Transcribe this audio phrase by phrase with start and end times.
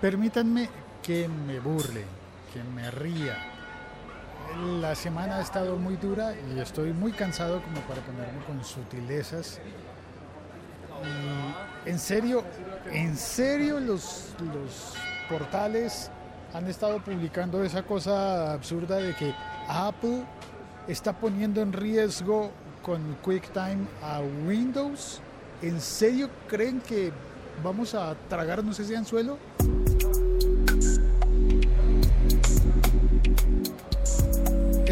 [0.00, 0.68] Permítanme
[1.02, 2.04] que me burle,
[2.54, 3.36] que me ría.
[4.80, 9.60] La semana ha estado muy dura y estoy muy cansado como para ponerme con sutilezas.
[11.84, 12.44] En serio,
[12.90, 14.94] en serio los, los
[15.28, 16.10] portales
[16.54, 19.34] han estado publicando esa cosa absurda de que
[19.68, 20.24] Apple
[20.88, 22.50] está poniendo en riesgo
[22.82, 25.20] con QuickTime a Windows.
[25.60, 27.12] ¿En serio creen que
[27.62, 29.49] vamos a tragarnos ese anzuelo?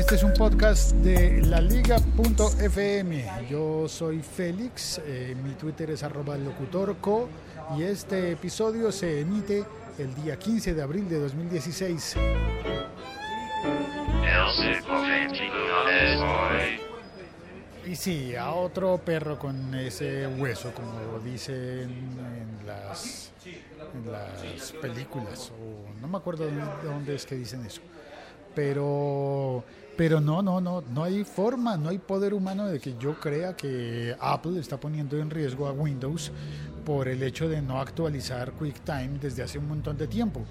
[0.09, 3.27] Este es un podcast de la liga.fm.
[3.51, 7.29] Yo soy Félix, eh, mi Twitter es arroba locutorco
[7.77, 9.67] y este episodio se emite
[9.99, 12.17] el día 15 de abril de 2016.
[17.85, 23.31] Y sí, a otro perro con ese hueso, como dicen en las,
[24.81, 25.53] películas,
[26.01, 26.53] no me acuerdo de
[26.83, 27.83] dónde es que dicen eso.
[28.55, 29.63] Pero,
[29.99, 33.57] pero no, no, no, no hay forma, no hay poder humano de que yo crea
[33.57, 36.31] que Apple está poniendo en riesgo a Windows
[36.87, 40.45] por el hecho de no actualizar QuickTime desde hace un montón de tiempo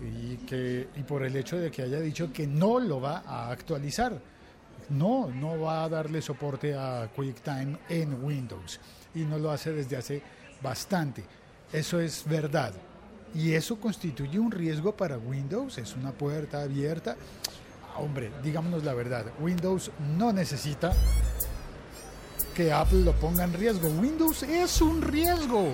[0.00, 3.50] y, que, y por el hecho de que haya dicho que no lo va a
[3.50, 4.18] actualizar.
[4.88, 8.80] No, no va a darle soporte a QuickTime en Windows
[9.14, 10.22] y no lo hace desde hace
[10.62, 11.22] bastante.
[11.70, 12.72] Eso es verdad.
[13.34, 17.14] Y eso constituye un riesgo para Windows, es una puerta abierta.
[17.98, 20.92] Hombre, digámonos la verdad, Windows no necesita
[22.54, 23.88] que Apple lo ponga en riesgo.
[23.88, 25.72] Windows es un riesgo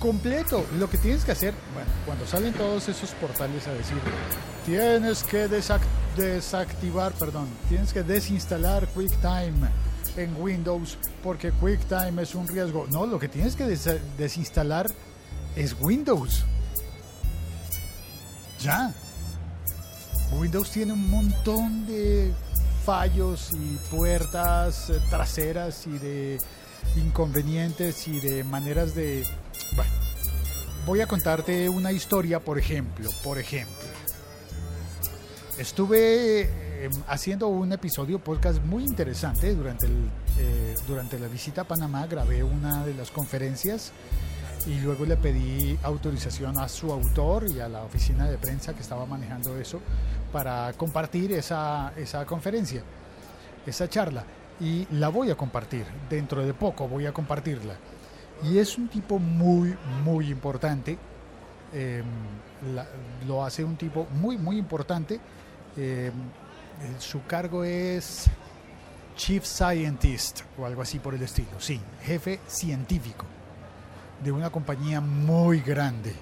[0.00, 0.64] completo.
[0.78, 3.96] Lo que tienes que hacer, bueno, cuando salen todos esos portales a decir,
[4.64, 5.48] tienes que
[6.16, 9.68] desactivar, perdón, tienes que desinstalar QuickTime
[10.16, 12.86] en Windows porque QuickTime es un riesgo.
[12.90, 14.90] No, lo que tienes que desinstalar
[15.56, 16.44] es Windows.
[18.60, 18.94] Ya.
[20.38, 22.32] Windows tiene un montón de
[22.84, 26.38] fallos y puertas eh, traseras y de
[26.96, 29.24] inconvenientes y de maneras de...
[29.74, 29.90] Bueno,
[30.86, 33.74] voy a contarte una historia, por ejemplo, por ejemplo.
[35.56, 36.42] Estuve
[36.84, 42.06] em, haciendo un episodio podcast muy interesante durante, el, eh, durante la visita a Panamá,
[42.06, 43.92] grabé una de las conferencias
[44.66, 48.80] y luego le pedí autorización a su autor y a la oficina de prensa que
[48.80, 49.80] estaba manejando eso
[50.34, 52.82] para compartir esa, esa conferencia,
[53.64, 54.24] esa charla.
[54.58, 57.76] Y la voy a compartir, dentro de poco voy a compartirla.
[58.42, 60.98] Y es un tipo muy, muy importante.
[61.72, 62.04] Em,
[63.28, 65.20] lo hace un tipo muy, muy importante.
[65.76, 66.12] Em,
[66.98, 68.26] su cargo es
[69.16, 71.60] Chief Scientist o algo así por el estilo.
[71.60, 73.24] Sí, jefe científico
[74.24, 76.12] de una compañía muy grande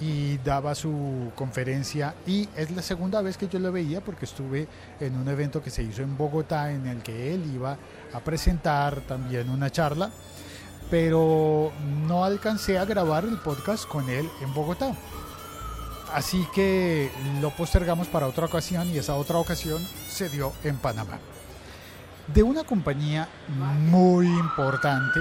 [0.00, 2.14] y daba su conferencia.
[2.26, 4.68] Y es la segunda vez que yo lo veía porque estuve
[5.00, 7.76] en un evento que se hizo en Bogotá en el que él iba
[8.12, 10.10] a presentar también una charla
[10.90, 11.72] pero
[12.06, 14.94] no alcancé a grabar el podcast con él en Bogotá.
[16.12, 21.18] Así que lo postergamos para otra ocasión y esa otra ocasión se dio en Panamá.
[22.32, 23.28] De una compañía
[23.90, 25.20] muy importante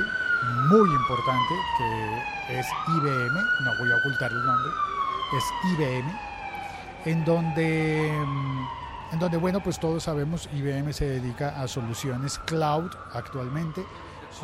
[0.69, 3.33] muy importante que es IBM,
[3.63, 4.72] no voy a ocultar el nombre,
[5.38, 6.11] es IBM,
[7.06, 12.91] en donde, mm, en donde bueno, pues todos sabemos, IBM se dedica a soluciones cloud
[13.13, 13.85] actualmente.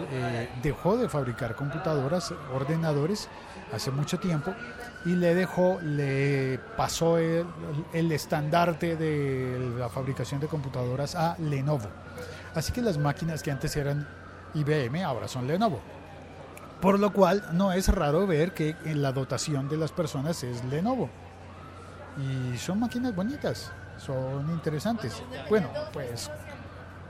[0.10, 3.28] Eh, dejó de fabricar computadoras, ordenadores
[3.74, 4.54] hace mucho tiempo
[5.04, 7.46] y le dejó, le pasó el,
[7.92, 11.90] el estandarte de la fabricación de computadoras a Lenovo.
[12.56, 14.08] Así que las máquinas que antes eran
[14.54, 15.80] IBM ahora son Lenovo.
[16.82, 20.64] Por lo cual no es raro ver que en la dotación de las personas es
[20.66, 21.10] Lenovo.
[22.18, 25.22] Y son máquinas bonitas, son interesantes.
[25.50, 26.30] Bueno, pues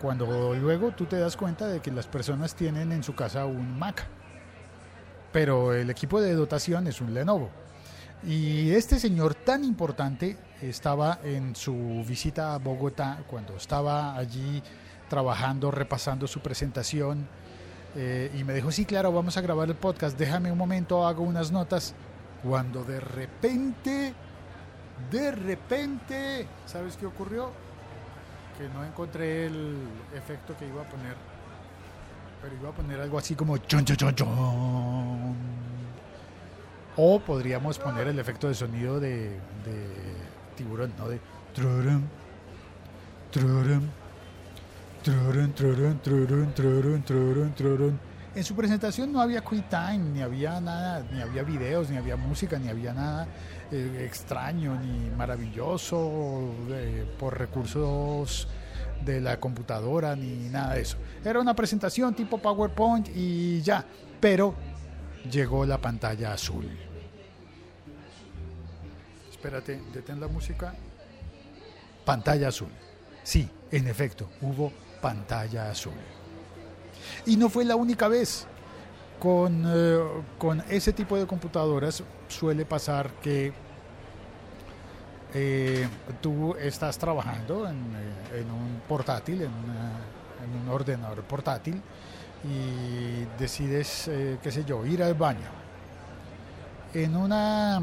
[0.02, 3.80] cuando luego tú te das cuenta de que las personas tienen en su casa un
[3.80, 4.06] Mac,
[5.32, 7.50] pero el equipo de dotación es un Lenovo.
[8.24, 14.62] Y este señor tan importante estaba en su visita a Bogotá, cuando estaba allí
[15.12, 17.28] trabajando, repasando su presentación,
[17.98, 21.24] eh, y me dijo, sí, claro, vamos a grabar el podcast, déjame un momento, hago
[21.24, 21.94] unas notas.
[22.42, 24.14] Cuando de repente,
[25.12, 27.52] de repente, ¿sabes qué ocurrió?
[28.58, 29.76] Que no encontré el
[30.16, 31.16] efecto que iba a poner.
[32.42, 35.36] Pero iba a poner algo así como chon, chon, chon, chon.
[36.96, 39.32] O podríamos poner el efecto de sonido de,
[39.66, 39.88] de
[40.56, 41.10] tiburón, ¿no?
[41.10, 41.20] De
[41.54, 42.04] trurum,
[43.30, 43.90] trurum,
[48.36, 52.60] En su presentación no había QuickTime, ni había nada, ni había videos, ni había música,
[52.60, 53.28] ni había nada
[53.72, 58.48] eh, extraño, ni maravilloso eh, por recursos
[59.04, 60.98] de la computadora, ni nada de eso.
[61.26, 63.84] Era una presentación tipo PowerPoint y ya,
[64.20, 64.54] pero
[65.30, 66.70] llegó la pantalla azul.
[69.32, 70.76] Espérate, detén la música.
[72.06, 72.70] Pantalla azul.
[73.24, 74.72] Sí, en efecto, hubo
[75.02, 75.94] pantalla azul.
[77.26, 78.48] Y no fue la única vez.
[79.20, 80.00] Con, eh,
[80.40, 83.54] con ese tipo de computadoras suele pasar que
[85.36, 85.88] eh,
[86.20, 87.76] tú estás trabajando en,
[88.34, 91.80] eh, un portátil, en, un ordenador portátil,
[92.44, 94.10] y decides,
[94.42, 95.48] qué sé yo, ir al baño.
[96.96, 97.80] En una,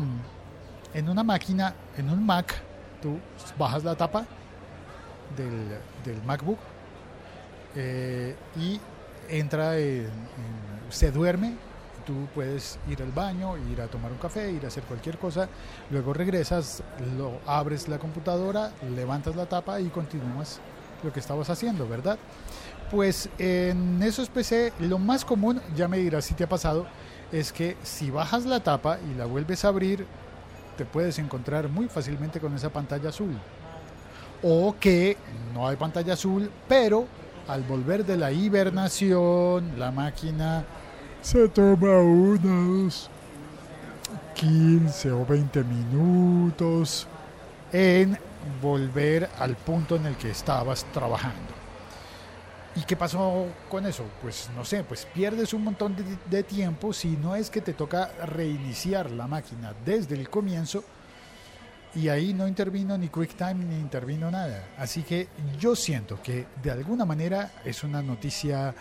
[0.93, 2.53] en una máquina, en un Mac,
[3.01, 3.21] tú
[3.57, 4.27] bajas la tapa
[5.37, 6.59] del, MacBook
[8.57, 8.81] y
[9.29, 9.75] entra,
[10.91, 11.55] se duerme,
[12.09, 15.47] tú puedes ir al baño, ir a tomar un café, ir a hacer cualquier cosa,
[15.91, 16.83] luego regresas,
[17.19, 20.59] lo abres la computadora, levantas la tapa y continúas
[21.05, 22.19] lo que estabas haciendo, ¿verdad?
[22.91, 26.87] Pues en esos PC lo más común, ya me dirás si te ha pasado,
[27.31, 30.07] es que si bajas la tapa y la vuelves a abrir,
[30.79, 33.39] te puedes encontrar muy fácilmente con esa pantalla azul.
[34.43, 35.17] O que
[35.53, 37.07] no hay pantalla azul, pero
[37.49, 40.65] al volver de la hibernación, la máquina
[41.21, 43.11] se toma unos
[44.35, 47.07] 15 o 20 minutos
[47.73, 48.17] en
[48.63, 51.59] volver al punto en el que estabas trabajando.
[52.77, 54.05] ¿Y qué pasó con eso?
[54.23, 55.97] Pues no sé, pues pierdes un montón
[56.31, 60.85] de, tiempo si no es que te toca reiniciar la máquina desde el comienzo
[61.95, 64.69] y ahí no intervino ni QuickTime ni intervino nada.
[64.79, 68.75] Así que yo siento que de alguna manera es una noticia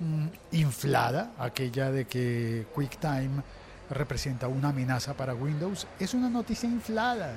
[0.00, 3.42] mm, inflada, aquella de que QuickTime
[3.90, 5.86] representa una amenaza para Windows.
[5.98, 7.32] Es una noticia inflada.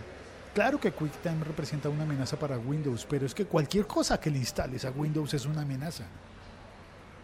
[0.54, 4.40] Claro que QuickTime representa una amenaza para Windows, pero es que cualquier cosa que le
[4.40, 6.04] instales a Windows es una amenaza.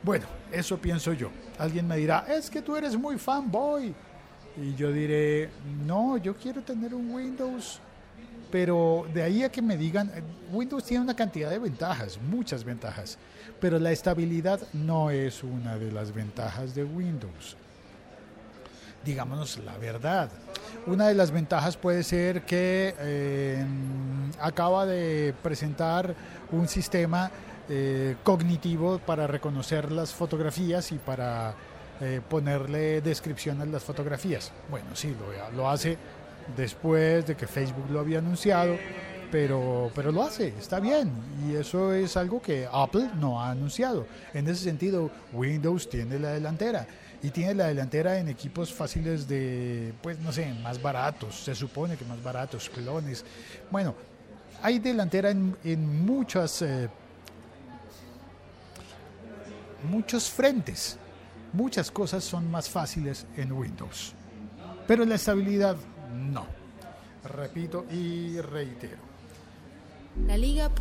[0.03, 1.29] Bueno, eso pienso yo.
[1.57, 3.93] Alguien me dirá, es que tú eres muy fanboy.
[4.55, 5.49] Y yo diré,
[5.85, 7.81] no, yo quiero tener un Windows
[8.51, 10.21] pero de ahí a que me digan, eh,
[10.51, 13.17] Windows tiene una cantidad de ventajas, muchas ventajas,
[13.59, 17.57] pero la estabilidad no es una de las ventajas de Windows.
[19.03, 20.29] Digámonos la verdad.
[20.85, 23.65] Una de las ventajas puede ser que eh,
[24.39, 26.13] acaba de presentar
[26.51, 27.31] un sistema
[27.69, 31.55] eh, cognitivo para reconocer las fotografías y para
[32.29, 34.51] ponerle descripción a las fotografías.
[34.69, 35.97] Bueno, sí, lo, lo hace
[36.55, 38.77] después de que Facebook lo había anunciado,
[39.31, 41.11] pero, pero lo hace, está bien.
[41.47, 44.05] Y eso es algo que Apple no ha anunciado.
[44.33, 46.87] En ese sentido, Windows tiene la delantera.
[47.21, 51.97] Y tiene la delantera en equipos fáciles de, pues no sé, más baratos, se supone
[51.97, 53.25] que más baratos, clones.
[53.71, 53.95] Bueno,
[54.61, 56.89] hay delantera en, en muchas, eh,
[59.89, 60.97] muchos frentes.
[61.53, 64.13] Muchas cosas son más fáciles en Windows.
[64.85, 65.75] Pero la estabilidad
[66.13, 66.45] no.
[67.23, 69.07] Repito y reitero.
[70.25, 70.77] La Liga.fm.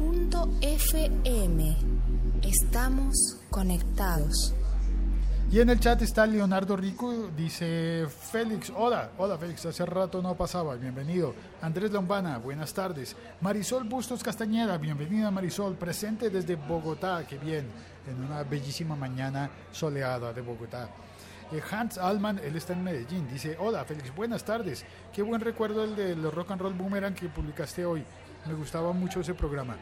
[2.43, 4.55] Estamos conectados.
[5.51, 10.35] Y en el chat está Leonardo Rico, dice Félix, hola, hola Félix, hace rato no
[10.35, 11.37] pasaba, bienvenido.
[11.63, 13.15] Andrés Lombana, buenas tardes.
[13.41, 17.65] Marisol Bustos Castañeda, bienvenida Marisol, presente desde Bogotá, qué bien,
[18.09, 20.89] en una bellísima mañana soleada de Bogotá.
[21.53, 24.85] Eh, Hans Alman, él está en Medellín, dice, hola Félix, buenas tardes.
[25.13, 28.03] Qué buen recuerdo el de los Rock and Roll Boomerang que publicaste hoy.
[28.47, 29.77] Me gustaba mucho ese programa.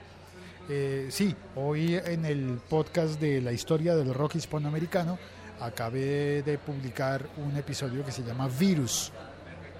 [0.68, 5.18] Eh, sí, hoy en el podcast de la historia del rock hispanoamericano
[5.60, 9.10] acabé de publicar un episodio que se llama Virus.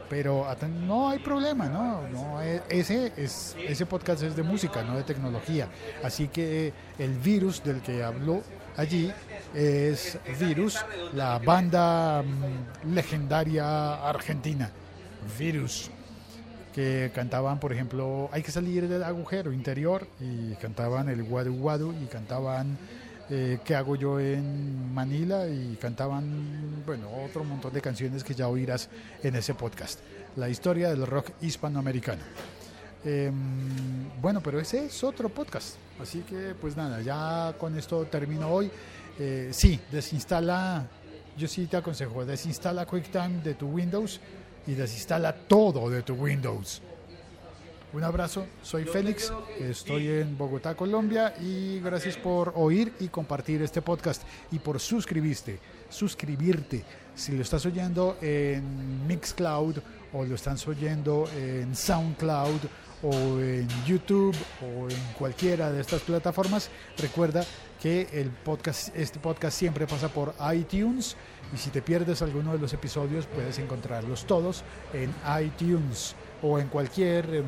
[0.09, 0.47] Pero
[0.87, 2.09] no hay problema, ¿no?
[2.09, 5.69] no eh, ese, es, ese podcast es de música, no de tecnología.
[6.03, 8.43] Así que el virus del que habló
[8.76, 9.12] allí
[9.54, 10.78] es Virus,
[11.14, 14.71] la banda mm, legendaria argentina,
[15.38, 15.90] Virus,
[16.75, 21.95] que cantaban, por ejemplo, Hay que salir del agujero interior y cantaban el Guadu Guadu
[22.02, 22.76] y cantaban
[23.31, 25.47] eh, ¿Qué hago yo en Manila?
[25.49, 28.90] y cantaban, bueno, otro montón de canciones que ya oirás
[29.23, 30.00] en ese podcast,
[30.37, 32.23] la historia del rock hispanoamericano.
[33.04, 35.76] Em, bueno, pero ese es otro podcast.
[36.00, 38.70] Así que, pues nada, ya con esto termino hoy.
[39.18, 40.87] Eh, sí, desinstala,
[41.37, 44.20] yo sí te aconsejo, desinstala QuickTime de tu Windows
[44.66, 46.82] y desinstala todo de tu Windows.
[47.92, 53.82] Un abrazo, soy Félix, estoy en Bogotá, Colombia y gracias por oír y compartir este
[53.82, 56.82] podcast y por suscribirte, suscribirte.
[57.14, 59.78] Si lo estás oyendo en Mixcloud
[60.12, 62.61] o lo estás oyendo en SoundCloud
[63.02, 67.44] o en YouTube o en cualquiera de estas plataformas, recuerda
[67.80, 71.16] que el podcast, este podcast siempre pasa por iTunes
[71.54, 76.68] y si te pierdes alguno de los episodios puedes encontrarlos todos en iTunes o en
[76.68, 77.44] cualquier em,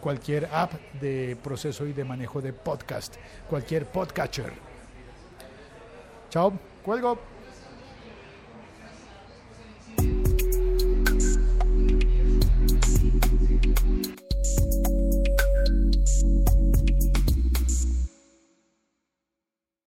[0.00, 3.16] cualquier app de proceso y de manejo de podcast,
[3.48, 4.52] cualquier podcatcher.
[6.30, 6.52] Chao,
[6.84, 7.35] cuelgo.